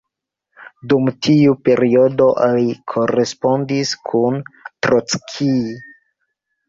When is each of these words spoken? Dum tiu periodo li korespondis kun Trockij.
Dum 0.93 1.09
tiu 1.27 1.51
periodo 1.67 2.29
li 2.55 2.73
korespondis 2.95 3.93
kun 4.11 4.41
Trockij. 4.65 5.59